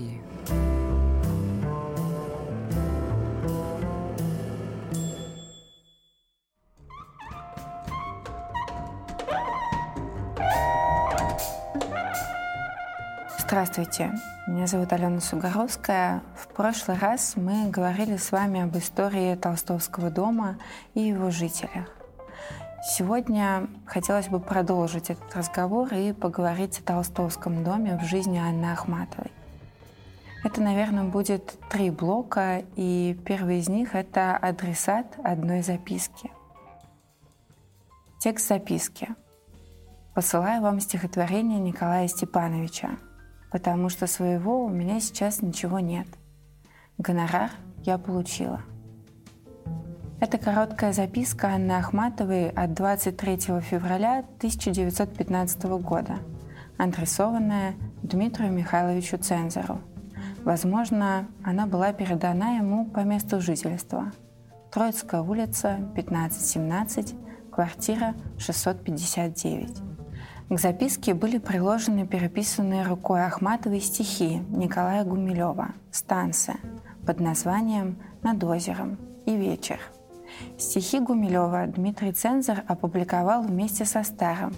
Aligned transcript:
России. 0.00 0.20
Здравствуйте, 13.38 14.12
меня 14.46 14.68
зовут 14.68 14.92
Алена 14.92 15.20
Сугаровская. 15.20 16.22
В 16.36 16.46
прошлый 16.54 16.96
раз 16.98 17.34
мы 17.34 17.68
говорили 17.68 18.16
с 18.16 18.30
вами 18.30 18.60
об 18.60 18.76
истории 18.76 19.34
Толстовского 19.34 20.10
дома 20.10 20.56
и 20.94 21.00
его 21.00 21.30
жителях. 21.30 21.88
Сегодня 22.82 23.66
хотелось 23.86 24.28
бы 24.28 24.38
продолжить 24.38 25.10
этот 25.10 25.34
разговор 25.34 25.92
и 25.92 26.12
поговорить 26.12 26.78
о 26.78 26.82
Толстовском 26.84 27.64
доме 27.64 27.98
в 28.00 28.04
жизни 28.06 28.38
Анны 28.38 28.72
Ахматовой. 28.72 29.32
Это, 30.42 30.60
наверное, 30.60 31.04
будет 31.04 31.58
три 31.68 31.90
блока, 31.90 32.64
и 32.76 33.18
первый 33.26 33.58
из 33.58 33.68
них— 33.68 33.90
это 33.94 34.36
адресат 34.36 35.18
одной 35.22 35.62
записки. 35.62 36.30
Текст 38.18 38.48
записки. 38.48 39.08
Посылаю 40.14 40.62
вам 40.62 40.80
стихотворение 40.80 41.60
Николая 41.60 42.08
Степановича— 42.08 42.90
потому 43.50 43.88
что 43.88 44.06
своего 44.06 44.64
у 44.64 44.68
меня 44.68 45.00
сейчас 45.00 45.42
ничего 45.42 45.80
нет. 45.80 46.06
Гонорар 46.98 47.50
я 47.82 47.98
получила. 47.98 48.62
Это 50.20 50.36
короткая 50.36 50.92
записка 50.92 51.48
Анны 51.54 51.72
Ахматовой 51.72 52.50
от 52.50 52.74
23 52.74 53.60
февраля 53.60 54.18
1915 54.38 55.64
года, 55.80 56.18
адресованная 56.76 57.74
Дмитрию 58.02 58.52
Михайловичу 58.52 59.16
Цензору. 59.16 59.80
Возможно, 60.44 61.28
она 61.44 61.66
была 61.66 61.92
передана 61.92 62.56
ему 62.56 62.86
по 62.86 63.00
месту 63.00 63.40
жительства. 63.40 64.12
Троицкая 64.72 65.20
улица, 65.20 65.74
1517, 65.74 67.14
квартира 67.50 68.14
659. 68.38 69.82
К 70.48 70.58
записке 70.58 71.14
были 71.14 71.38
приложены 71.38 72.06
переписанные 72.06 72.84
рукой 72.84 73.24
Ахматовой 73.24 73.80
стихи 73.80 74.42
Николая 74.48 75.04
Гумилева 75.04 75.74
«Станция» 75.90 76.56
под 77.06 77.20
названием 77.20 77.98
«Над 78.22 78.42
озером» 78.42 78.98
и 79.26 79.36
«Вечер». 79.36 79.78
Стихи 80.58 81.00
Гумилева 81.00 81.66
Дмитрий 81.66 82.12
Цензор 82.12 82.62
опубликовал 82.66 83.42
вместе 83.42 83.84
со 83.84 84.02
Старым 84.02 84.54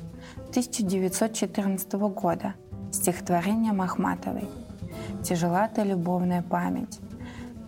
1914 0.51 1.93
года 1.93 2.55
стихотворением 2.93 3.81
Ахматовой 3.81 4.49
«Тяжела 5.23 5.69
ты 5.69 5.83
любовная 5.83 6.42
память». 6.42 7.01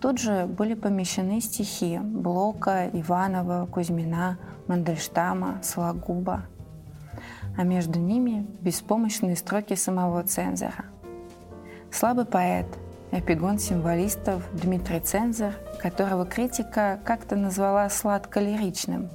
Тут 0.01 0.19
же 0.19 0.45
были 0.45 0.73
помещены 0.73 1.41
стихи 1.41 1.99
Блока, 1.99 2.89
Иванова, 2.91 3.65
Кузьмина, 3.71 4.37
Мандельштама, 4.67 5.59
Сологуба– 5.63 6.45
а 7.57 7.63
между 7.63 7.99
ними 7.99 8.45
беспомощные 8.61 9.35
строки 9.35 9.75
самого 9.75 10.23
цензора. 10.23 10.85
Слабый 11.91 12.25
поэт, 12.25 12.67
эпигон 13.11 13.59
символистов 13.59 14.43
Дмитрий 14.53 14.99
Цензор, 14.99 15.53
которого 15.79 16.25
критика 16.25 16.99
как-то 17.05 17.35
назвала 17.35 17.89
сладко-лиричным, 17.89 19.09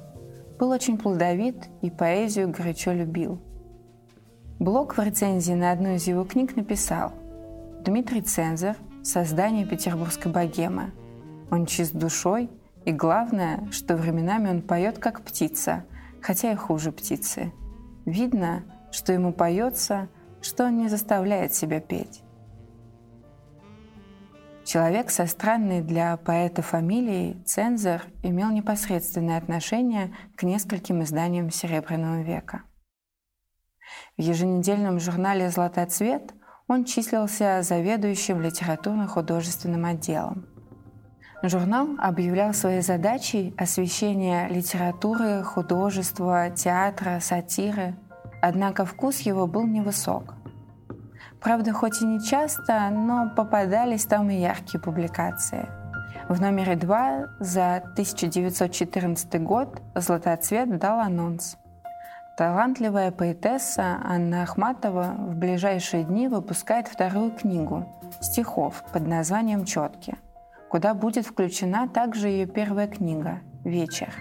был 0.57 0.69
очень 0.69 0.97
плодовит 0.97 1.67
и 1.81 1.89
поэзию 1.89 2.49
горячо 2.49 2.91
любил. 2.91 3.39
Блок 4.59 4.97
в 4.97 5.01
рецензии 5.01 5.53
на 5.53 5.71
одну 5.71 5.95
из 5.95 6.07
его 6.07 6.23
книг 6.23 6.55
написал 6.55 7.13
«Дмитрий 7.85 8.21
Цензор– 8.21 8.75
создание 9.03 9.65
петербургской 9.65 10.31
богемы. 10.31 10.91
Он 11.49 11.65
чист 11.65 11.93
душой, 11.93 12.49
и 12.85 12.91
главное, 12.91 13.67
что 13.71 13.95
временами 13.95 14.49
он 14.49 14.61
поет 14.61 14.97
как 14.99 15.21
птица, 15.21 15.85
хотя 16.21 16.51
и 16.51 16.55
хуже 16.55 16.91
птицы– 16.91 17.51
Видно, 18.05 18.63
что 18.91 19.13
ему 19.13 19.31
поется, 19.31 20.09
что 20.41 20.65
он 20.65 20.77
не 20.77 20.89
заставляет 20.89 21.53
себя 21.53 21.79
петь. 21.79 22.23
Человек 24.65 25.11
со 25.11 25.25
странной 25.27 25.81
для 25.81 26.17
поэта 26.17 26.61
фамилией 26.61 27.41
Цензор 27.45 28.03
имел 28.23 28.49
непосредственное 28.51 29.37
отношение 29.37 30.15
к 30.35 30.43
нескольким 30.43 31.03
изданиям 31.03 31.51
Серебряного 31.51 32.21
века. 32.21 32.63
В 34.17 34.21
еженедельном 34.21 34.99
журнале 34.99 35.49
«Златоцвет» 35.49 36.33
он 36.71 36.85
числился 36.85 37.61
заведующим 37.63 38.41
литературно-художественным 38.41 39.83
отделом. 39.85 40.45
Журнал 41.43 41.89
объявлял 41.97 42.53
своей 42.53 42.81
задачей 42.81 43.53
освещение 43.57 44.47
литературы, 44.47 45.43
художества, 45.43 46.49
театра, 46.51 47.19
сатиры. 47.19 47.95
Однако 48.41 48.85
вкус 48.85 49.19
его 49.19 49.47
был 49.47 49.67
невысок. 49.67 50.35
Правда, 51.41 51.73
хоть 51.73 52.01
и 52.01 52.05
не 52.05 52.23
часто, 52.23 52.89
но 52.89 53.31
попадались 53.35 54.05
там 54.05 54.29
и 54.29 54.39
яркие 54.39 54.79
публикации. 54.79 55.67
В 56.29 56.39
номере 56.39 56.75
2 56.75 57.37
за 57.39 57.77
1914 57.77 59.41
год 59.41 59.81
«Златоцвет» 59.95 60.77
дал 60.77 60.99
анонс. 60.99 61.57
Талантливая 62.41 63.11
поэтесса 63.11 63.99
Анна 64.03 64.41
Ахматова 64.41 65.13
в 65.15 65.35
ближайшие 65.35 66.03
дни 66.03 66.27
выпускает 66.27 66.87
вторую 66.87 67.29
книгу 67.29 67.85
стихов 68.19 68.83
под 68.91 69.05
названием 69.05 69.63
«Четки», 69.63 70.17
куда 70.67 70.95
будет 70.95 71.27
включена 71.27 71.87
также 71.87 72.29
ее 72.29 72.47
первая 72.47 72.87
книга 72.87 73.41
«Вечер». 73.63 74.11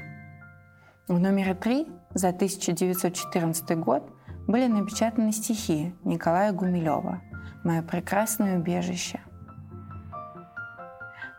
В 1.08 1.18
номере 1.18 1.54
3 1.54 1.88
за 2.12 2.28
1914 2.28 3.78
год 3.78 4.06
были 4.46 4.66
напечатаны 4.66 5.32
стихи 5.32 5.94
Николая 6.04 6.52
Гумилева 6.52 7.22
«Мое 7.64 7.80
прекрасное 7.80 8.58
убежище». 8.58 9.20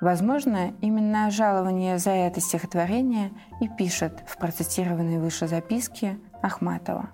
Возможно, 0.02 0.74
именно 0.81 1.30
жалование 1.30 2.00
за 2.00 2.09
это 2.09 2.42
стихотворение 2.42 3.30
и 3.59 3.69
пишет 3.69 4.24
в 4.25 4.40
процитированной 4.40 5.19
выше 5.19 5.48
записке 5.48 6.18
Ахматова. 6.41 7.09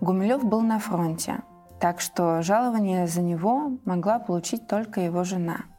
Гумилев 0.00 0.44
был 0.44 0.62
на 0.62 0.78
фронте, 0.78 1.42
так 1.80 2.00
что 2.00 2.42
жалование 2.42 3.06
за 3.06 3.22
него 3.22 3.78
могла 3.84 4.18
получить 4.18 4.66
только 4.66 5.00
его 5.00 5.24
жена– 5.24 5.64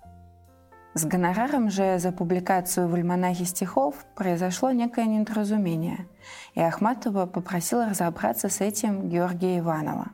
с 0.94 1.06
гонораром 1.06 1.70
же 1.70 2.00
за 2.00 2.12
публикацию 2.12 2.90
в 2.90 2.96
альманахе 2.96 3.46
стихов 3.46 3.96
произошло 4.14 4.72
некое 4.72 5.06
недоразумение, 5.06 6.06
и 6.54 6.60
Ахматова 6.60 7.28
попросила 7.28 7.86
разобраться 7.88 8.50
с 8.50 8.60
этим 8.60 9.08
Георгия 9.08 9.60
Иванова. 9.60 10.12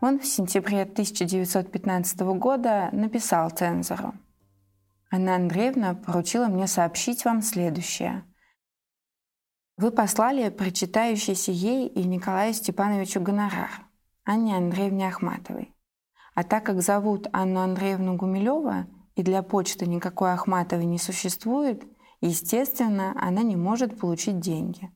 Он 0.00 0.20
в 0.20 0.26
сентябре 0.26 0.82
1915 0.82 2.20
года 2.38 2.90
написал 2.92 3.50
цензору. 3.50 4.14
«Анна 5.10 5.34
Андреевна 5.34 5.94
поручила 5.94 6.46
мне 6.46 6.68
сообщить 6.68 7.24
вам 7.24 7.42
следующее. 7.42 8.22
Вы 9.76 9.90
послали 9.90 10.48
прочитающейся 10.48 11.52
ей 11.52 11.88
и 11.88 12.04
Николаю 12.04 12.54
Степановичу 12.54 13.20
гонорар, 13.20 13.70
Анне 14.24 14.56
Андреевне 14.56 15.08
Ахматовой. 15.08 15.74
А 16.34 16.44
так 16.44 16.64
как 16.64 16.82
зовут 16.82 17.28
Анну 17.32 17.60
Андреевну 17.60 18.16
Гумилева– 18.16 18.86
и 19.16 19.22
для 19.22 19.42
почты 19.42 19.86
никакой 19.86 20.32
Ахматовой 20.32 20.84
не 20.84 20.98
существует, 20.98 21.82
естественно, 22.20 23.14
она 23.20 23.42
не 23.42 23.56
может 23.56 23.98
получить 23.98 24.38
деньги. 24.38 24.90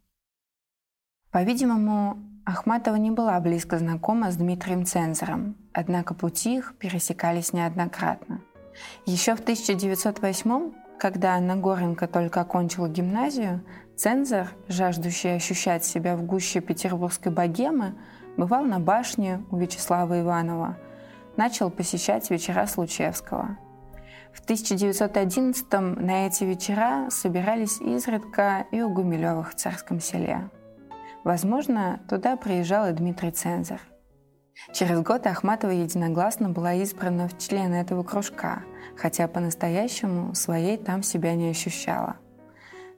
По-видимому, 1.31 2.19
Ахматова 2.45 2.97
не 2.97 3.11
была 3.11 3.41
близко 3.41 3.79
знакома 3.79 4.31
с 4.31 4.37
Дмитрием 4.37 4.85
Цензором, 4.85 5.57
однако 5.73 6.15
пути 6.15 6.59
их 6.59 6.75
пересекались 6.79 7.53
неоднократно. 7.53 8.43
Еще 9.07 9.35
в 9.35 9.41
1908 9.41 10.73
когда 11.01 11.35
Анна 11.35 11.57
Горенко 11.57 12.07
только 12.07 12.43
окончила 12.43 12.89
гимназию, 12.89 13.65
Цензор, 13.97 14.49
жаждущий 14.69 15.35
ощущать 15.35 15.85
себя 15.85 16.17
в 16.17 16.23
гуще 16.23 16.61
петербургской 16.61 17.33
богемы, 17.33 17.95
бывал 18.37 18.65
на 18.65 18.79
башне 18.79 19.43
у 19.51 19.57
Вячеслава 19.57 20.21
Иванова, 20.21 20.77
начал 21.37 21.71
посещать 21.71 22.31
вечера 22.31 22.67
Случевского– 22.67 23.59
в 24.33 24.49
1911-м 24.49 26.07
на 26.07 26.27
эти 26.27 26.45
вечера 26.45 27.09
собирались 27.11 27.81
изредка 27.81 28.67
и 28.71 28.81
у 28.81 28.89
Гумилевых 28.89 29.53
в 29.53 29.55
Царском 29.57 30.01
селе. 30.01 30.49
Возможно, 31.25 32.01
туда 32.09 32.37
приезжал 32.37 32.89
и 32.89 32.93
Дмитрий 32.93 33.33
Цензор. 33.33 33.81
Через 34.73 35.01
год 35.01 35.27
Ахматова 35.27 35.71
единогласно 35.71 36.49
была 36.51 36.75
избрана 36.75 37.29
в 37.29 37.39
члены 37.39 37.77
этого 37.77 38.03
кружка, 38.03 38.63
хотя 39.01 39.29
по-настоящему 39.29 40.35
своей 40.35 40.77
там 40.77 41.03
себя 41.03 41.35
не 41.35 41.49
ощущала. 41.49 42.17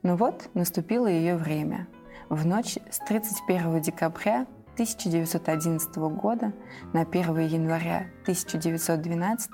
Но 0.02 0.16
вот 0.16 0.50
наступило 0.54 1.06
ее 1.06 1.36
время. 1.36 1.86
В 2.28 2.44
ночь 2.44 2.76
с 2.90 2.98
31 2.98 3.80
декабря 3.80 4.46
1911 4.72 5.96
года 5.96 6.52
на 6.92 7.02
1 7.02 7.38
января 7.40 8.06
1912 8.22 9.50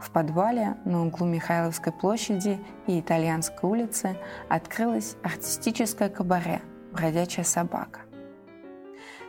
в 0.00 0.10
подвале 0.12 0.76
на 0.86 1.04
углу 1.04 1.26
Михайловской 1.26 1.92
площади 1.92 2.58
и 2.86 2.98
Итальянской 2.98 3.68
улицы 3.68 4.16
открылось 4.48 5.16
артистическое 5.22 6.08
кабаре 6.08 6.62
«Бродячая 6.92 7.44
собака». 7.44 8.00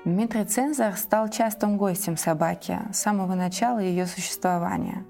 Дмитрий 0.05 0.45
Цензор 0.45 0.93
стал 0.95 1.27
частым 1.29 1.77
гостем 1.77 2.15
собаки 2.15 2.79
с 2.93 2.99
самого 2.99 3.35
начала 3.35 3.79
ее 3.79 4.05
существования. 4.05 5.05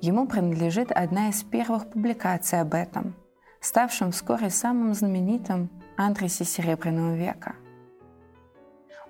Ему 0.00 0.26
принадлежит 0.26 0.92
одна 0.92 1.28
из 1.28 1.42
первых 1.42 1.90
публикаций 1.90 2.60
об 2.60 2.74
этом, 2.74 3.14
ставшим 3.60 4.12
вскоре 4.12 4.50
самым 4.50 4.94
знаменитым 4.94 5.70
Андресе 5.96 6.44
Серебряного 6.44 7.16
века– 7.16 7.56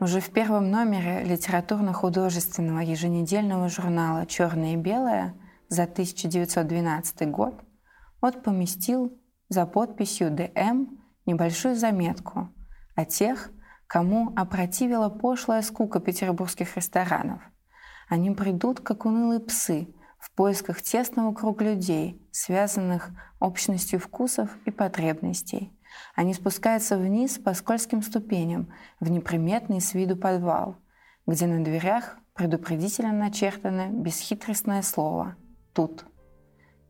уже 0.01 0.21
в 0.21 0.31
первом 0.31 0.71
номере 0.71 1.25
литературно-художественного 1.25 2.81
еженедельного 2.81 3.69
журнала 3.69 4.27
«Черное 4.27 4.75
и 4.75 4.77
белое» 4.77 5.35
за 5.69 5.85
1912 5.85 7.29
год 7.31 7.61
он 8.21 8.33
поместил 8.33 9.21
за 9.49 9.67
подписью 9.67 10.31
«ДМ» 10.31 10.87
небольшую 11.27 11.75
заметку 11.75 12.49
о 12.95 13.05
тех, 13.05 13.51
кому 13.89 14.33
опротивила 14.37 15.09
пошлая 15.09 15.63
скука 15.63 15.99
петербургских 15.99 16.77
ресторанов. 16.77 17.43
Они 18.09 18.31
придут, 18.31 18.79
как 18.79 19.05
унылые 19.05 19.41
псы, 19.41 19.89
в 20.19 20.33
поисках 20.33 20.83
тесного 20.83 21.33
круга 21.33 21.65
людей, 21.65 22.21
связанных 22.31 23.11
общностью 23.41 24.01
вкусов 24.01 24.51
и 24.65 24.71
потребностей– 24.71 25.73
они 26.15 26.35
спускаются 26.35 26.97
вниз 26.97 27.39
по 27.39 27.55
скользким 27.55 28.03
ступеням 28.03 28.73
в 29.01 29.11
неприметный 29.11 29.81
с 29.81 29.95
виду 29.95 30.17
подвал, 30.17 30.77
где 31.27 31.47
на 31.47 31.63
дверях 31.63 32.17
предупредительно 32.35 33.13
начертано 33.13 33.89
бесхитростное 33.89 34.83
слово 34.83 35.37
«Тут». 35.73 36.05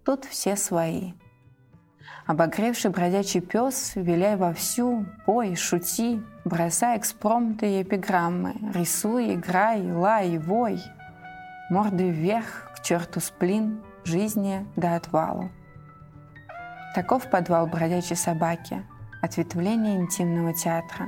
Тут 0.05 0.25
все 0.25 0.57
свои. 0.57 1.13
Обогревший 2.27 2.91
бродячий 2.91 3.41
пес, 3.41 3.93
виляй 3.95 4.37
вовсю, 4.37 5.07
пой, 5.27 5.55
шути, 5.55 6.23
бросай 6.45 6.97
экспромты 6.97 7.79
и 7.79 7.83
эпиграммы, 7.83 8.55
рисуй, 8.75 9.35
играй, 9.35 9.91
лай, 9.91 10.39
вой. 10.39 10.81
Морды 11.69 12.09
вверх, 12.09 12.68
к 12.79 12.83
черту 12.83 13.21
сплин, 13.21 13.83
жизни 14.05 14.67
до 14.77 14.95
отвалу. 14.95 15.51
Таков 16.95 17.29
подвал 17.31 17.67
бродячей 17.67 18.17
собаки, 18.17 18.85
ответвление 19.23 19.97
интимного 19.97 20.55
театра. 20.55 21.07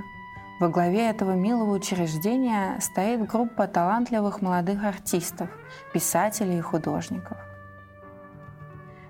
Во 0.60 0.68
главе 0.68 1.08
этого 1.08 1.32
милого 1.32 1.72
учреждения 1.74 2.78
стоит 2.80 3.26
группа 3.26 3.66
талантливых 3.66 4.42
молодых 4.42 4.84
артистов, 4.84 5.48
писателей 5.92 6.58
и 6.58 6.60
художников. 6.60 7.38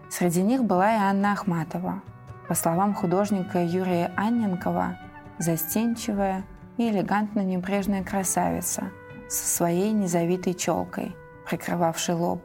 Среди 0.09 0.43
них 0.43 0.65
была 0.65 0.93
и 0.95 0.99
Анна 0.99 1.33
Ахматова. 1.33 2.03
По 2.49 2.55
словам 2.55 2.95
художника 2.95 3.63
Юрия 3.63 4.13
Анненкова, 4.17 4.97
застенчивая 5.39 6.45
и 6.77 6.91
элегантно 6.91 7.41
небрежная 7.41 8.05
красавица 8.05 8.91
со 9.29 9.57
своей 9.57 9.93
незавитой 9.93 10.55
челкой, 10.55 11.15
прикрывавшей 11.47 12.15
лоб, 12.15 12.43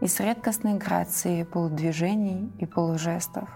и 0.00 0.06
с 0.06 0.20
редкостной 0.20 0.74
грацией 0.74 1.44
полудвижений 1.44 2.52
и 2.58 2.66
полужестов. 2.66 3.48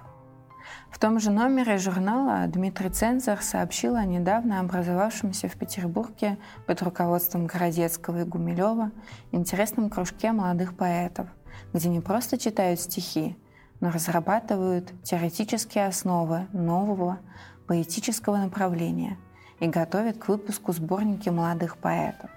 В 0.90 0.98
том 0.98 1.18
же 1.18 1.30
номере 1.30 1.78
журнала 1.78 2.46
Дмитрий 2.46 2.90
Цензор 2.90 3.42
сообщил 3.42 3.96
о 3.96 4.04
недавно 4.04 4.60
образовавшемся 4.60 5.48
в 5.48 5.56
Петербурге 5.56 6.38
под 6.66 6.82
руководством 6.82 7.46
Городецкого 7.46 8.20
и 8.20 8.24
Гумилева 8.24 8.92
интересном 9.32 9.90
кружке 9.90 10.32
молодых 10.32 10.76
поэтов, 10.76 11.28
где 11.72 11.88
не 11.88 12.00
просто 12.00 12.38
читают 12.38 12.78
стихи, 12.78 13.36
но 13.80 13.90
разрабатывают 13.90 14.92
теоретические 15.02 15.86
основы 15.86 16.46
нового 16.52 17.18
поэтического 17.66 18.36
направления 18.36 19.18
и 19.60 19.66
готовят 19.66 20.18
к 20.18 20.28
выпуску 20.28 20.72
сборники 20.72 21.28
молодых 21.28 21.78
поэтов. 21.78 22.30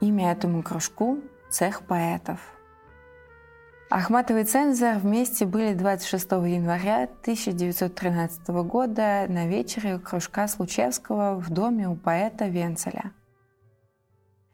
Имя 0.00 0.32
этому 0.32 0.62
кружку– 0.62 1.18
«Цех 1.50 1.82
поэтов», 1.82 2.38
Ахматов 3.90 4.36
и 4.36 4.44
Цензор 4.44 4.98
вместе 4.98 5.46
были 5.46 5.72
26 5.72 6.30
января 6.32 7.04
1913 7.04 8.48
года 8.48 9.24
на 9.30 9.46
вечере 9.46 9.98
кружка 9.98 10.46
Случевского 10.46 11.40
в 11.40 11.48
доме 11.48 11.88
у 11.88 11.96
поэта 11.96 12.48
Венцеля. 12.48 13.12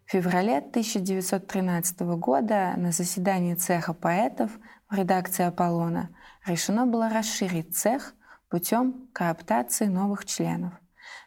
В 0.06 0.12
феврале 0.12 0.58
1913 0.58 2.00
года 2.16 2.74
на 2.76 2.92
заседании 2.92 3.56
цеха 3.56 3.92
поэтов 3.92 4.52
в 4.88 4.94
редакции 4.94 5.44
«Аполлона» 5.44 6.10
решено 6.46 6.86
было 6.86 7.08
расширить 7.08 7.76
цех 7.76 8.14
путем 8.48 9.08
кооптации 9.12 9.86
новых 9.86 10.26
членов. 10.26 10.74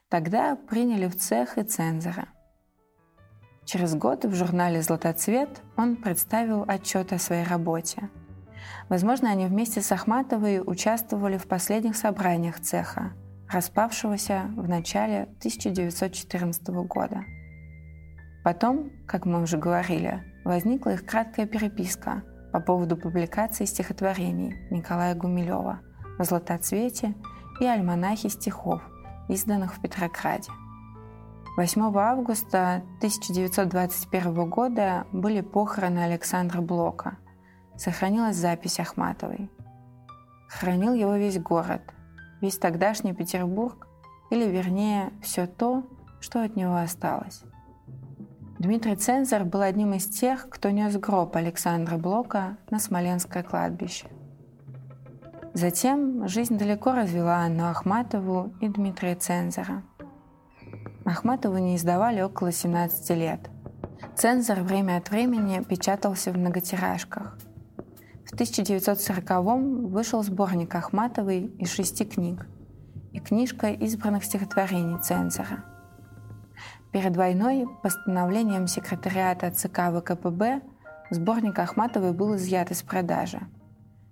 Тогда 0.08 0.56
приняли 0.56 1.08
в 1.08 1.18
цех 1.18 1.58
и 1.58 1.64
цензора– 1.64 2.30
Через 3.68 3.96
год 3.96 4.24
в 4.24 4.34
журнале 4.34 4.82
«Златоцвет» 4.82 5.62
он 5.76 5.98
представил 5.98 6.64
отчет 6.66 7.12
о 7.12 7.20
своей 7.20 7.44
работе. 7.44 8.10
Возможно, 8.88 9.30
они 9.30 9.46
вместе 9.46 9.82
с 9.82 9.92
Ахматовой 9.92 10.62
участвовали 10.66 11.38
в 11.38 11.50
последних 11.50 11.98
собраниях 11.98 12.62
цеха, 12.62 13.12
распавшегося 13.52 14.44
в 14.56 14.70
начале 14.70 15.24
1914 15.40 16.66
года. 16.88 17.26
Потом, 18.46 18.90
как 19.06 19.26
мы 19.26 19.42
уже 19.42 19.58
говорили, 19.58 20.24
возникла 20.46 20.92
их 20.92 21.06
краткая 21.06 21.46
переписка 21.46 22.24
по 22.54 22.62
поводу 22.62 22.96
публикации 22.96 23.66
стихотворений 23.66 24.56
Николая 24.72 25.14
Гумилева 25.14 25.82
в 26.18 26.24
«Златоцвете» 26.24 27.16
и 27.60 27.66
альманахе 27.66 28.30
стихов, 28.30 28.82
изданных 29.28 29.76
в 29.76 29.82
Петрограде– 29.82 30.52
8 31.58 31.98
августа 31.98 32.84
1921 32.98 34.48
года 34.48 35.08
были 35.12 35.42
похороны 35.42 35.98
Александра 35.98 36.62
Блока. 36.62 37.18
Сохранилась 37.76 38.36
запись 38.36 38.80
Ахматовой. 38.80 39.50
Хранил 40.50 40.94
его 40.94 41.16
весь 41.16 41.40
город, 41.40 41.82
весь 42.42 42.60
тогдашний 42.60 43.14
Петербург, 43.14 43.88
или 44.30 44.48
вернее 44.48 45.12
все 45.24 45.48
то, 45.48 45.84
что 46.20 46.44
от 46.44 46.56
него 46.56 46.76
осталось. 46.76 47.42
Дмитрий 48.60 48.96
Цензор 48.96 49.44
был 49.44 49.62
одним 49.62 49.96
из 49.96 50.06
тех, 50.06 50.50
кто 50.50 50.70
нес 50.70 50.96
гроб 50.98 51.36
Александра 51.36 51.98
Блока 51.98 52.58
на 52.70 52.78
Смоленское 52.78 53.42
кладбище. 53.42 54.06
Затем 55.56 56.28
жизнь 56.28 56.60
далеко 56.60 56.92
развела 56.92 57.38
Анну 57.38 57.68
Ахматову 57.68 58.54
и 58.62 58.68
Дмитрия 58.68 59.16
Цензора– 59.16 59.82
Ахматову 61.08 61.58
не 61.58 61.78
издавали 61.78 62.22
около 62.22 62.52
17 62.52 63.10
лет. 63.12 63.40
Цензор 64.18 64.60
время 64.60 64.98
от 64.98 65.10
времени 65.10 65.64
печатался 65.64 66.34
в 66.34 66.38
многотиражках. 66.38 67.38
В 68.26 68.34
1940-м 68.34 69.88
вышел 69.88 70.22
сборник 70.22 70.76
Ахматовой 70.76 71.46
из 71.60 71.72
шести 71.72 72.04
книг 72.04 72.46
и 73.14 73.20
книжка 73.20 73.70
избранных 73.70 74.26
стихотворений 74.26 75.02
цензора. 75.02 75.64
Перед 76.92 77.16
войной 77.16 77.66
постановлением 77.82 78.68
секретариата 78.68 79.50
ЦК 79.52 79.94
ВКПБ 79.94 80.62
сборник 81.10 81.58
Ахматовой 81.58 82.12
был 82.12 82.36
изъят 82.36 82.72
из 82.72 82.82
продажи. 82.82 83.40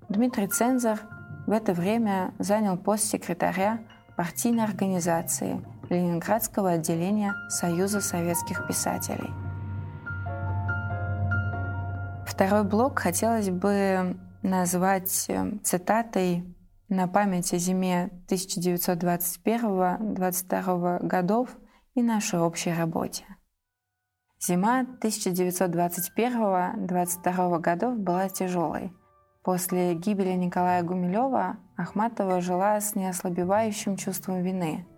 Дмитрий 0.08 0.48
Цензор 0.48 1.00
в 1.46 1.52
это 1.52 1.74
время 1.74 2.34
занял 2.40 2.78
пост 2.78 3.04
секретаря 3.04 3.80
партийной 4.16 4.64
организации– 4.64 5.62
Ленинградского 5.90 6.72
отделения 6.72 7.34
Союза 7.50 8.02
советских 8.02 8.68
писателей. 8.68 9.32
Второй 12.26 12.64
блок 12.64 13.00
хотелось 13.00 13.50
бы 13.50 14.18
назвать 14.42 15.26
э, 15.30 15.60
цитатой 15.64 16.44
на 16.90 17.08
память 17.08 17.54
о 17.54 17.58
зиме 17.58 18.10
1921-22 18.28 21.06
годов 21.06 21.56
и 21.94 22.02
нашей 22.02 22.40
общей 22.40 22.74
работе. 22.74 23.24
Зима 24.40 24.86
1921-22 25.02 27.60
годов 27.60 27.98
была 27.98 28.28
тяжелой. 28.30 28.92
После 29.44 29.94
гибели 29.96 30.34
Николая 30.34 30.84
Гумилева 30.84 31.58
Ахматова 31.78 32.42
жила 32.42 32.82
с 32.82 32.96
неослабевающим 32.96 33.98
чувством 33.98 34.42
вины– 34.42 34.88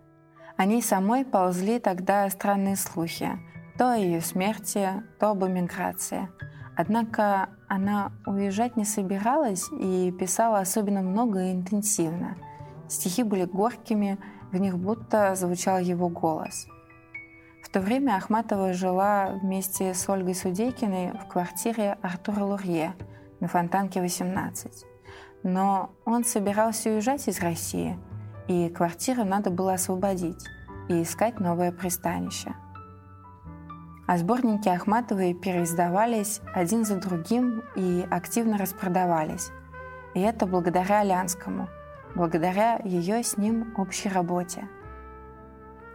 о 0.58 0.66
ней 0.66 0.82
самой 0.82 1.24
ползли 1.24 1.80
тогда 1.80 2.28
странные 2.32 2.76
слухи. 2.76 3.30
То 3.78 3.92
о 3.92 3.98
ее 3.98 4.22
смерти, 4.22 4.90
то 5.20 5.30
об 5.30 5.46
эмиграции. 5.46 6.30
Однако 6.76 7.50
она 7.68 8.12
уезжать 8.26 8.76
не 8.76 8.84
собиралась 8.84 9.70
и 9.72 10.12
писала 10.12 10.60
особенно 10.60 11.04
много 11.04 11.46
и 11.46 11.52
интенсивно. 11.52 12.38
Стихи 12.90 13.22
были 13.22 13.46
горькими, 13.46 14.18
в 14.52 14.58
них 14.58 14.78
будто 14.80 15.36
звучал 15.36 15.78
его 15.78 16.10
голос. 16.10 16.68
В 17.64 17.70
то 17.70 17.80
время 17.80 18.16
Ахматова 18.16 18.74
жила 18.74 19.38
вместе 19.42 19.94
с 19.94 20.10
Ольгой 20.10 20.34
Судейкиной 20.34 21.12
в 21.12 21.28
квартире 21.28 21.98
Артура 22.02 22.44
Лурье 22.44 22.96
на 23.42 23.48
Фонтанке 23.48 24.02
18. 24.02 24.86
Но 25.44 25.92
он 26.06 26.24
собирался 26.24 26.90
уезжать 26.90 27.28
из 27.28 27.42
России, 27.42 28.00
и 28.48 28.70
квартиру 28.70 29.24
надо 29.24 29.50
было 29.50 29.74
освободить 29.74 30.46
и 30.90 31.04
искать 31.04 31.40
новое 31.40 31.72
пристанище. 31.72 32.54
А 34.08 34.18
сборники 34.18 34.70
Ахматовой 34.70 35.34
переиздавались 35.34 36.42
один 36.54 36.86
за 36.86 36.96
другим 36.96 37.62
и 37.76 38.08
активно 38.10 38.58
распродавались. 38.58 39.52
И 40.14 40.22
это 40.22 40.46
благодаря 40.46 41.02
Алянскому, 41.02 41.68
благодаря 42.16 42.80
ее 42.84 43.22
с 43.24 43.38
ним 43.38 43.74
общей 43.78 44.10
работе– 44.10 44.68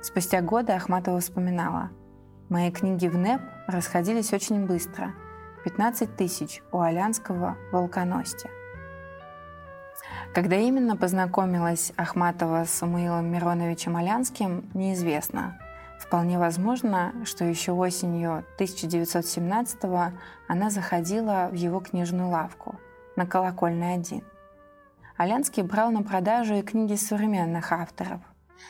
Спустя 0.03 0.41
годы 0.41 0.73
Ахматова 0.73 1.21
вспоминала. 1.21 1.91
«Мои 2.49 2.73
книги 2.73 3.07
в 3.07 3.17
НЭП 3.17 3.41
расходились 3.69 4.33
очень 4.33 4.67
быстро. 4.67 5.15
15 5.65 6.17
тысяч 6.17 6.61
у 6.73 6.81
Алянского 6.81 7.57
в 7.71 7.73
Волконосте». 7.73 8.51
Когда 10.35 10.57
именно 10.57 10.97
познакомилась 10.97 11.93
Ахматова 11.97 12.65
с 12.65 12.71
Самуилом 12.71 13.27
Мироновичем 13.27 13.97
Алянским, 13.97 14.65
неизвестно. 14.73 15.59
Вполне 16.01 16.39
возможно, 16.39 17.13
что 17.25 17.45
еще 17.45 17.73
осенью 17.73 18.45
1917-го 18.59 20.17
она 20.49 20.71
заходила 20.71 21.49
в 21.53 21.55
его 21.55 21.81
книжную 21.81 22.31
лавку 22.31 22.77
на 23.15 23.27
Колокольной 23.27 23.95
1. 23.95 24.23
Алянский 25.19 25.63
брал 25.63 25.91
на 25.91 26.03
продажу 26.03 26.55
и 26.55 26.63
книги 26.63 26.95
современных 26.95 27.71
авторов, 27.71 28.21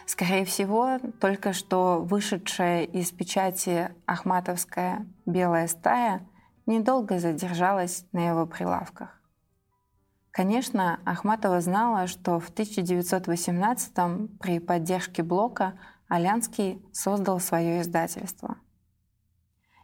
Скорее 0.06 0.44
всего, 0.44 0.98
только 1.20 1.52
что 1.52 2.00
вышедшая 2.02 2.84
из 2.84 3.10
печати 3.10 3.90
Ахматовская 4.06 5.06
«Белая 5.26 5.68
стая» 5.68 6.26
недолго 6.66 7.18
задержалась 7.18 8.04
на 8.12 8.28
его 8.28 8.46
прилавках. 8.46 9.21
Конечно, 10.32 10.98
Ахматова 11.04 11.60
знала, 11.60 12.06
что 12.06 12.40
в 12.40 12.50
1918-м 12.50 14.28
при 14.40 14.60
поддержке 14.60 15.22
Блока 15.22 15.74
Алянский 16.08 16.82
создал 16.90 17.38
свое 17.38 17.82
издательство. 17.82 18.56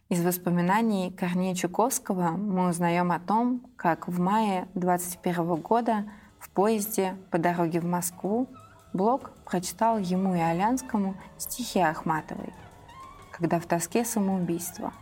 Из 0.08 0.24
воспоминаний 0.24 1.12
Корнея 1.12 1.54
Чуковского 1.54 2.30
мы 2.30 2.70
узнаем 2.70 3.12
о 3.12 3.20
том, 3.20 3.60
как 3.76 4.08
в 4.08 4.18
мае 4.18 4.68
21 4.72 5.56
года 5.56 6.10
в 6.38 6.48
поезде 6.48 7.14
по 7.30 7.36
дороге 7.36 7.80
в 7.80 7.84
Москву 7.84 8.48
Блок 8.94 9.32
прочитал 9.44 9.98
ему 9.98 10.34
и 10.34 10.40
Алянскому 10.40 11.14
стихи 11.36 11.78
Ахматовой, 11.78 12.54
когда 13.32 13.60
в 13.60 13.66
тоске 13.66 14.02
самоубийство, 14.02 14.94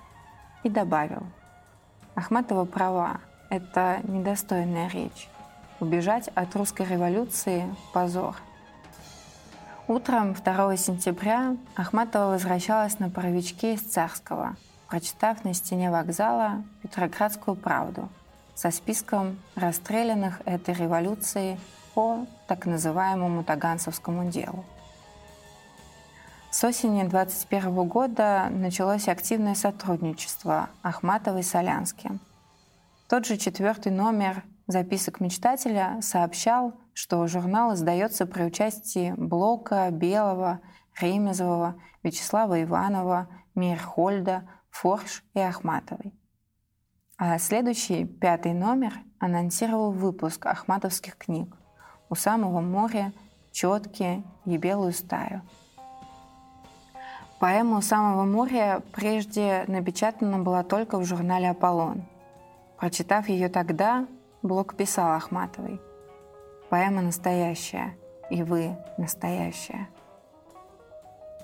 и 0.65 0.69
добавил, 0.69 1.23
Ахматова 2.17 2.65
права, 2.65 3.21
это 3.49 4.01
недостойная 4.03 4.89
речь. 4.89 5.29
Убежать 5.79 6.29
от 6.35 6.57
русской 6.57 6.87
революции– 6.87 7.63
позор. 7.93 8.35
Утром 9.87 10.33
2 10.33 10.77
сентября 10.79 11.55
Ахматова 11.75 12.31
возвращалась 12.31 12.99
на 12.99 13.11
паровичке 13.11 13.75
из 13.75 13.83
Царского, 13.83 14.57
прочитав 14.89 15.45
на 15.45 15.53
стене 15.53 15.91
вокзала 15.91 16.65
Петроградскую 16.83 17.59
правду 17.59 18.09
со 18.55 18.71
списком 18.71 19.39
расстрелянных 19.55 20.41
этой 20.47 20.73
революции 20.73 21.61
по 21.93 22.27
так 22.49 22.65
называемому 22.65 23.45
Таганцевскому 23.45 24.31
делу. 24.31 24.65
С 26.51 26.65
осени 26.65 27.03
2021 27.03 27.87
года 27.87 28.49
началось 28.51 29.09
активное 29.09 29.55
сотрудничество 29.55 30.71
Ахматовой 30.81 31.43
с 31.43 31.51
Солянским. 31.51 32.19
Тот 33.09 33.27
же 33.27 33.37
четвертый 33.37 33.93
номер 33.93 34.43
записок 34.67 35.21
мечтателя 35.21 35.99
сообщал, 36.01 36.75
что 36.93 37.27
журнал 37.27 37.75
издается 37.75 38.27
при 38.27 38.45
участии 38.45 39.15
Блока, 39.17 39.91
Белого, 39.91 40.61
Ремезового, 41.01 41.81
Вячеслава 42.03 42.63
Иванова, 42.63 43.29
Мирхольда, 43.55 44.49
Форш 44.71 45.25
и 45.35 45.41
Ахматовой. 45.41 46.15
А 47.19 47.39
следующий, 47.39 48.05
пятый 48.05 48.53
номер, 48.53 48.93
анонсировал 49.19 49.93
выпуск 49.93 50.47
ахматовских 50.47 51.17
книг– 51.17 51.57
у 52.09 52.15
самого 52.15 52.61
моря, 52.61 53.13
четкие 53.53 54.23
и 54.45 54.57
белую 54.57 54.93
стаю. 54.93 55.43
Поэма 57.39 57.79
«У 57.79 57.83
самого 57.83 58.25
моря» 58.25 58.83
прежде 58.93 59.65
напечатана 59.67 60.39
была 60.39 60.63
только 60.63 60.99
в 60.99 61.05
журнале 61.05 61.51
«Аполлон». 61.51 62.05
Прочитав 62.79 63.29
ее 63.29 63.49
тогда, 63.49 64.07
Блок 64.47 64.77
писал 64.77 65.13
Ахматовой. 65.13 65.81
«Поэма 66.71 67.03
настоящая, 67.03 67.97
и 68.31 68.43
вы 68.43 68.77
настоящая». 68.97 69.89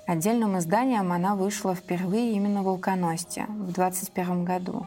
Отдельным 0.07 0.59
изданием 0.59 1.13
она 1.13 1.35
вышла 1.35 1.75
впервые 1.75 2.33
именно 2.33 2.63
в 2.63 2.67
«Волконосте» 2.67 3.47
в 3.49 3.73
21 3.73 4.45
году, 4.45 4.87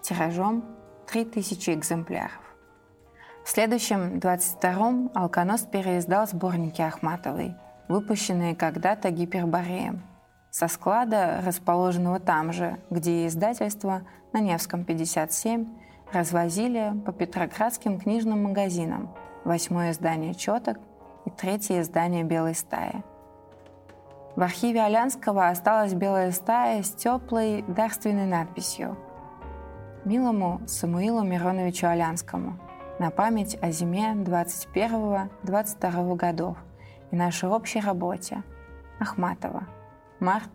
тиражом 0.00 0.64
3000 1.06 1.70
экземпляров. 1.70 2.40
В 3.44 3.50
следующем, 3.50 4.18
22-м, 4.18 5.10
Алконост 5.14 5.70
переиздал 5.70 6.26
сборники 6.26 6.82
Ахматовой, 6.82 7.54
выпущенные 7.88 8.56
когда-то 8.56 9.10
Гипербореем, 9.10 10.02
со 10.50 10.68
склада, 10.68 11.42
расположенного 11.44 12.18
там 12.18 12.52
же, 12.52 12.78
где 12.90 13.26
издательство 13.26 14.02
на 14.32 14.40
Невском 14.40 14.84
57, 14.84 15.66
развозили 16.12 16.92
по 17.04 17.12
петроградским 17.12 17.98
книжным 17.98 18.44
магазинам 18.44 19.14
восьмое 19.44 19.92
издание 19.92 20.34
«Четок» 20.34 20.78
и 21.24 21.30
третье 21.30 21.80
издание 21.80 22.24
«Белой 22.24 22.54
стаи». 22.54 23.02
В 24.34 24.42
архиве 24.42 24.82
Алянского 24.82 25.48
осталась 25.48 25.94
белая 25.94 26.32
стая 26.32 26.82
с 26.82 26.90
теплой 26.90 27.64
дарственной 27.68 28.26
надписью 28.26 28.98
«Милому 30.04 30.60
Самуилу 30.66 31.22
Мироновичу 31.22 31.86
Алянскому– 31.86 32.58
на 32.98 33.10
память 33.10 33.58
о 33.60 33.70
зиме 33.70 34.14
21-22 34.14 36.16
годов 36.16 36.56
и 37.10 37.16
нашей 37.16 37.48
общей 37.48 37.80
работе. 37.80 38.42
Ахматова. 38.98 39.64
Март 40.18 40.50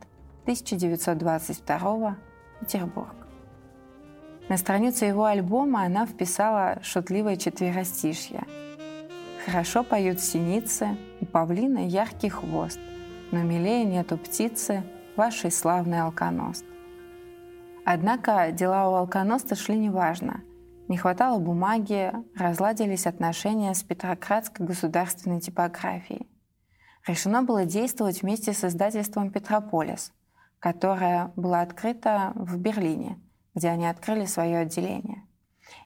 1922 0.45 2.17
Петербург. 2.59 3.20
На 4.51 4.57
страницу 4.57 5.05
его 5.05 5.23
альбома 5.23 5.83
она 5.83 6.05
вписала 6.05 6.79
шутливое 6.83 7.37
четверостишье. 7.37 8.43
«Хорошо 9.45 9.81
поют 9.81 10.19
синицы, 10.19 10.97
у 11.21 11.25
павлина 11.25 11.87
яркий 11.87 12.27
хвост, 12.27 12.77
но 13.31 13.43
милее 13.43 13.85
нету 13.85 14.17
птицы, 14.17 14.83
вашей 15.15 15.51
славный 15.51 16.01
алконост». 16.01 16.65
Однако 17.85 18.51
дела 18.51 18.89
у 18.89 18.95
алконоста 18.95 19.55
шли 19.55 19.77
неважно– 19.77 20.41
не 20.89 20.97
хватало 20.97 21.39
бумаги, 21.39 22.11
разладились 22.35 23.07
отношения 23.07 23.73
с 23.73 23.83
Петроградской 23.83 24.65
государственной 24.65 25.39
типографией. 25.39 26.27
Решено 27.07 27.43
было 27.43 27.63
действовать 27.63 28.21
вместе 28.21 28.51
с 28.51 28.65
издательством 28.65 29.31
«Петрополис», 29.31 30.11
которое 30.59 31.31
было 31.37 31.61
открыто 31.61 32.33
в 32.35 32.57
Берлине, 32.57 33.17
где 33.55 33.69
они 33.69 33.87
открыли 33.87 34.25
свое 34.25 34.59
отделение. 34.59 35.25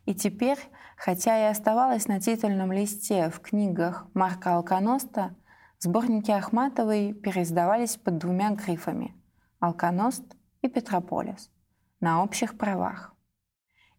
И 0.05 0.13
теперь, 0.13 0.59
хотя 0.97 1.47
и 1.47 1.51
оставалось 1.51 2.07
на 2.07 2.19
титульном 2.19 2.71
листе 2.71 3.29
в 3.29 3.39
книгах 3.39 4.07
Марка 4.13 4.55
Алконоста, 4.55 5.35
сборники 5.79 6.31
Ахматовой 6.31 7.13
переиздавались 7.13 7.97
под 7.97 8.17
двумя 8.17 8.51
грифами– 8.51 9.15
«Алконост» 9.59 10.23
и 10.61 10.67
«Петрополис» 10.67 11.51
на 11.99 12.23
общих 12.23 12.57
правах. 12.57 13.13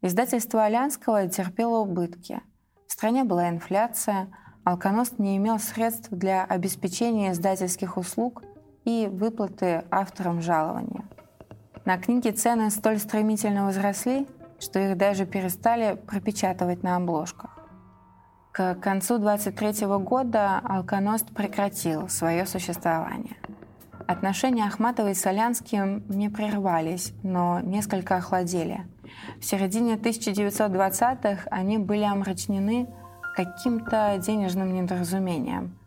Издательство 0.03 0.65
Алянского 0.65 1.29
терпело 1.29 1.79
убытки. 1.79 2.41
В 2.87 2.93
стране 2.93 3.25
была 3.25 3.49
инфляция, 3.49 4.29
Алконост 4.65 5.19
не 5.19 5.37
имел 5.37 5.59
средств 5.59 6.09
для 6.11 6.45
обеспечения 6.45 7.33
издательских 7.33 7.97
услуг 7.97 8.43
и 8.85 9.09
выплаты 9.11 9.85
авторам 9.91 10.41
жалования. 10.41 11.09
На 11.87 11.99
книги 11.99 12.31
цены 12.31 12.71
столь 12.71 12.99
стремительно 12.99 13.67
возросли, 13.67 14.27
что 14.59 14.81
их 14.81 14.97
даже 14.97 15.25
перестали 15.25 15.95
пропечатывать 15.95 16.83
на 16.83 16.97
обложках. 16.97 17.61
К 18.51 18.75
концу 18.75 19.19
23 19.19 19.87
года 19.87 20.59
Алконост 20.65 21.33
прекратил 21.33 22.09
свое 22.09 22.45
существование. 22.45 23.37
Отношения 24.09 24.65
Ахматовой 24.65 25.15
с 25.15 25.21
Солянским 25.21 26.03
не 26.09 26.29
прервались, 26.29 27.13
но 27.23 27.61
несколько 27.61 28.17
охладели. 28.17 28.85
В 29.39 29.45
середине 29.45 29.95
1920-х 29.95 31.49
они 31.53 31.79
были 31.79 32.03
омрачнены 32.03 32.89
каким-то 33.37 34.17
денежным 34.19 34.75
недоразумением. 34.75 35.79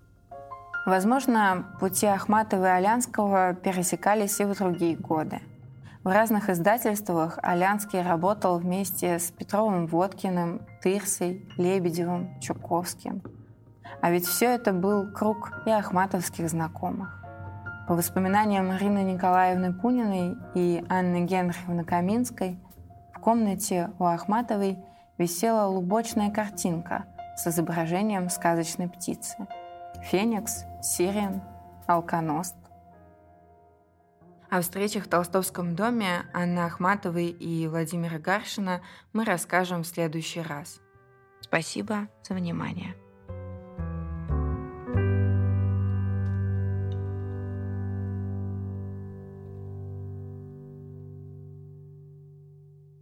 Возможно, 0.85 1.75
пути 1.81 2.05
Ахматова 2.05 2.67
и 2.67 2.77
Алянского 2.77 3.53
пересекались 3.53 4.39
и 4.39 4.45
в 4.45 4.57
другие 4.57 4.95
годы. 4.95 5.41
В 6.03 6.07
разных 6.07 6.49
издательствах 6.49 7.37
Алянский 7.41 8.01
работал 8.01 8.57
вместе 8.57 9.19
с 9.19 9.31
Петровым 9.31 9.85
Водкиным, 9.85 10.61
Тырсой, 10.81 11.45
Лебедевым, 11.57 12.39
Чуковским. 12.39 13.21
А 14.01 14.09
ведь 14.09 14.25
все 14.25 14.45
это 14.45 14.71
был 14.71 15.11
круг 15.11 15.51
и 15.65 15.69
ахматовских 15.69 16.49
знакомых. 16.49 17.21
По 17.85 17.95
воспоминаниям 17.95 18.67
Марины 18.69 18.99
Николаевны 18.99 19.73
Пуниной 19.73 20.37
и 20.55 20.85
Анны 20.87 21.25
Генриховны 21.25 21.83
Каминской, 21.83 22.57
в 23.13 23.19
комнате 23.19 23.91
у 23.99 24.05
Ахматовой 24.05 24.79
висела 25.17 25.65
лубочная 25.65 26.31
картинка 26.31 27.07
с 27.35 27.45
изображением 27.47 28.29
сказочной 28.29 28.87
птицы. 28.87 29.35
Феникс, 30.03 30.63
сирен, 30.81 31.41
алконост. 31.87 32.55
О 34.49 34.61
встречах 34.61 35.05
в 35.05 35.09
Толстовском 35.09 35.75
доме 35.75 36.25
Анны 36.33 36.61
Ахматовой 36.61 37.27
и 37.27 37.67
Владимира 37.67 38.17
Гаршина 38.17 38.81
мы 39.13 39.23
расскажем 39.23 39.83
в 39.83 39.87
следующий 39.87 40.41
раз. 40.41 40.81
Спасибо 41.39 42.07
за 42.27 42.33
внимание. 42.33 42.95